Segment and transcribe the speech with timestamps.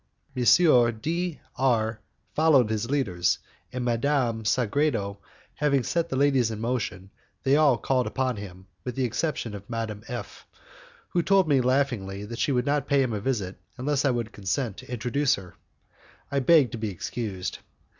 [0.35, 0.95] M.
[0.99, 1.99] D R
[2.33, 3.37] followed his leaders,
[3.71, 5.19] and Madame Sagredo,
[5.53, 7.11] having set the ladies in motion,
[7.43, 10.47] they all called upon him, with the exception of Madame F,
[11.09, 14.31] who told me laughingly that she would not pay him a visit unless I would
[14.33, 15.53] consent to introduce her.
[16.31, 17.59] I begged to be excused.